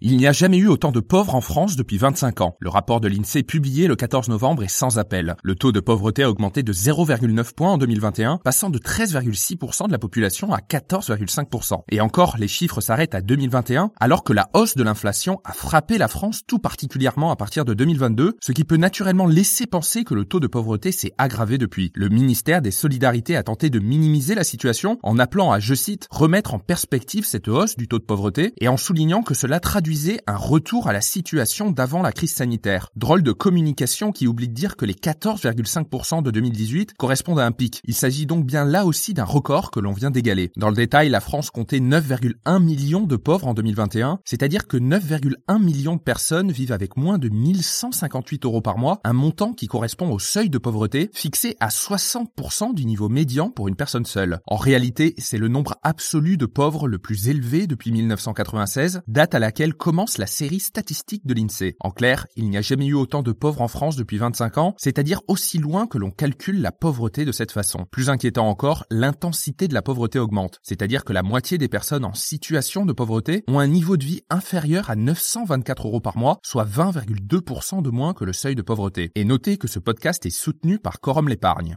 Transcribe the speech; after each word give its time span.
Il 0.00 0.16
n'y 0.16 0.28
a 0.28 0.32
jamais 0.32 0.58
eu 0.58 0.68
autant 0.68 0.92
de 0.92 1.00
pauvres 1.00 1.34
en 1.34 1.40
France 1.40 1.74
depuis 1.74 1.98
25 1.98 2.40
ans. 2.40 2.56
Le 2.60 2.68
rapport 2.70 3.00
de 3.00 3.08
l'INSEE 3.08 3.42
publié 3.42 3.88
le 3.88 3.96
14 3.96 4.28
novembre 4.28 4.62
est 4.62 4.68
sans 4.68 4.96
appel. 4.96 5.34
Le 5.42 5.56
taux 5.56 5.72
de 5.72 5.80
pauvreté 5.80 6.22
a 6.22 6.30
augmenté 6.30 6.62
de 6.62 6.72
0,9 6.72 7.52
points 7.52 7.72
en 7.72 7.78
2021, 7.78 8.38
passant 8.44 8.70
de 8.70 8.78
13,6% 8.78 9.88
de 9.88 9.90
la 9.90 9.98
population 9.98 10.52
à 10.52 10.58
14,5%. 10.60 11.82
Et 11.90 12.00
encore, 12.00 12.36
les 12.38 12.46
chiffres 12.46 12.80
s'arrêtent 12.80 13.16
à 13.16 13.20
2021, 13.20 13.90
alors 13.98 14.22
que 14.22 14.32
la 14.32 14.48
hausse 14.54 14.76
de 14.76 14.84
l'inflation 14.84 15.40
a 15.44 15.52
frappé 15.52 15.98
la 15.98 16.06
France 16.06 16.42
tout 16.46 16.60
particulièrement 16.60 17.32
à 17.32 17.36
partir 17.36 17.64
de 17.64 17.74
2022, 17.74 18.36
ce 18.40 18.52
qui 18.52 18.62
peut 18.62 18.76
naturellement 18.76 19.26
laisser 19.26 19.66
penser 19.66 20.04
que 20.04 20.14
le 20.14 20.26
taux 20.26 20.38
de 20.38 20.46
pauvreté 20.46 20.92
s'est 20.92 21.12
aggravé 21.18 21.58
depuis. 21.58 21.90
Le 21.96 22.08
ministère 22.08 22.62
des 22.62 22.70
Solidarités 22.70 23.34
a 23.34 23.42
tenté 23.42 23.68
de 23.68 23.80
minimiser 23.80 24.36
la 24.36 24.44
situation 24.44 25.00
en 25.02 25.18
appelant 25.18 25.50
à, 25.50 25.58
je 25.58 25.74
cite, 25.74 26.06
remettre 26.12 26.54
en 26.54 26.60
perspective 26.60 27.26
cette 27.26 27.48
hausse 27.48 27.76
du 27.76 27.88
taux 27.88 27.98
de 27.98 28.04
pauvreté 28.04 28.52
et 28.60 28.68
en 28.68 28.76
soulignant 28.76 29.24
que 29.24 29.34
cela 29.34 29.58
traduit 29.58 29.87
un 30.26 30.36
retour 30.36 30.88
à 30.88 30.92
la 30.92 31.00
situation 31.00 31.70
d'avant 31.70 32.02
la 32.02 32.12
crise 32.12 32.34
sanitaire. 32.34 32.90
Drôle 32.96 33.22
de 33.22 33.32
communication 33.32 34.12
qui 34.12 34.26
oublie 34.26 34.48
de 34.48 34.52
dire 34.52 34.76
que 34.76 34.84
les 34.84 34.94
14,5% 34.94 36.22
de 36.22 36.30
2018 36.30 36.94
correspondent 36.94 37.40
à 37.40 37.46
un 37.46 37.52
pic. 37.52 37.80
Il 37.84 37.94
s'agit 37.94 38.26
donc 38.26 38.44
bien 38.44 38.64
là 38.64 38.84
aussi 38.84 39.14
d'un 39.14 39.24
record 39.24 39.70
que 39.70 39.80
l'on 39.80 39.92
vient 39.92 40.10
d'égaler. 40.10 40.50
Dans 40.56 40.68
le 40.68 40.76
détail, 40.76 41.08
la 41.08 41.20
France 41.20 41.50
comptait 41.50 41.78
9,1 41.78 42.62
millions 42.62 43.04
de 43.04 43.16
pauvres 43.16 43.48
en 43.48 43.54
2021, 43.54 44.18
c'est-à-dire 44.24 44.66
que 44.66 44.76
9,1 44.76 45.62
millions 45.62 45.96
de 45.96 46.02
personnes 46.02 46.52
vivent 46.52 46.72
avec 46.72 46.96
moins 46.96 47.18
de 47.18 47.30
1158 47.30 48.44
euros 48.44 48.60
par 48.60 48.76
mois, 48.76 49.00
un 49.04 49.14
montant 49.14 49.52
qui 49.52 49.68
correspond 49.68 50.10
au 50.10 50.18
seuil 50.18 50.50
de 50.50 50.58
pauvreté 50.58 51.10
fixé 51.14 51.56
à 51.60 51.68
60% 51.68 52.74
du 52.74 52.84
niveau 52.84 53.08
médian 53.08 53.50
pour 53.50 53.68
une 53.68 53.76
personne 53.76 54.04
seule. 54.04 54.40
En 54.46 54.56
réalité, 54.56 55.14
c'est 55.18 55.38
le 55.38 55.48
nombre 55.48 55.76
absolu 55.82 56.36
de 56.36 56.46
pauvres 56.46 56.88
le 56.88 56.98
plus 56.98 57.28
élevé 57.28 57.66
depuis 57.66 57.90
1996, 57.90 59.00
date 59.06 59.34
à 59.34 59.38
laquelle 59.38 59.74
commence 59.78 60.18
la 60.18 60.26
série 60.26 60.60
statistique 60.60 61.26
de 61.26 61.32
l'INSEE. 61.32 61.76
En 61.80 61.90
clair, 61.90 62.26
il 62.36 62.50
n'y 62.50 62.58
a 62.58 62.60
jamais 62.60 62.86
eu 62.86 62.94
autant 62.94 63.22
de 63.22 63.32
pauvres 63.32 63.62
en 63.62 63.68
France 63.68 63.96
depuis 63.96 64.18
25 64.18 64.58
ans, 64.58 64.74
c'est-à-dire 64.76 65.22
aussi 65.28 65.58
loin 65.58 65.86
que 65.86 65.96
l'on 65.96 66.10
calcule 66.10 66.60
la 66.60 66.72
pauvreté 66.72 67.24
de 67.24 67.32
cette 67.32 67.52
façon. 67.52 67.86
Plus 67.90 68.10
inquiétant 68.10 68.48
encore, 68.48 68.84
l'intensité 68.90 69.68
de 69.68 69.74
la 69.74 69.82
pauvreté 69.82 70.18
augmente, 70.18 70.58
c'est-à-dire 70.62 71.04
que 71.04 71.12
la 71.12 71.22
moitié 71.22 71.56
des 71.56 71.68
personnes 71.68 72.04
en 72.04 72.14
situation 72.14 72.84
de 72.84 72.92
pauvreté 72.92 73.44
ont 73.48 73.60
un 73.60 73.66
niveau 73.66 73.96
de 73.96 74.04
vie 74.04 74.22
inférieur 74.28 74.90
à 74.90 74.96
924 74.96 75.86
euros 75.86 76.00
par 76.00 76.18
mois, 76.18 76.38
soit 76.42 76.66
20,2% 76.66 77.80
de 77.80 77.90
moins 77.90 78.12
que 78.12 78.24
le 78.24 78.32
seuil 78.32 78.56
de 78.56 78.62
pauvreté. 78.62 79.12
Et 79.14 79.24
notez 79.24 79.56
que 79.56 79.68
ce 79.68 79.78
podcast 79.78 80.26
est 80.26 80.30
soutenu 80.30 80.78
par 80.78 81.00
Corum 81.00 81.28
l'épargne. 81.28 81.76